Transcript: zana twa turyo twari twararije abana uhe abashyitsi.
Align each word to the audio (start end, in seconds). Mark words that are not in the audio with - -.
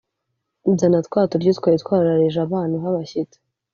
zana 0.79 0.99
twa 1.07 1.21
turyo 1.29 1.51
twari 1.59 1.77
twararije 1.83 2.39
abana 2.45 2.71
uhe 2.77 2.87
abashyitsi. 2.91 3.37